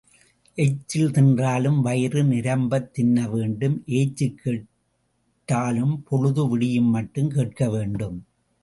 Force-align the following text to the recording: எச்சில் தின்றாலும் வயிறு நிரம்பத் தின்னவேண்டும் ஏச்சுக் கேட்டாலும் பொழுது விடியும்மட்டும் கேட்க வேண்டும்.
எச்சில் 0.57 1.11
தின்றாலும் 1.11 1.81
வயிறு 1.81 2.23
நிரம்பத் 2.23 2.89
தின்னவேண்டும் 2.97 3.77
ஏச்சுக் 3.85 4.41
கேட்டாலும் 4.43 6.03
பொழுது 6.03 6.57
விடியும்மட்டும் 6.57 7.27
கேட்க 7.27 7.69
வேண்டும். 7.69 8.17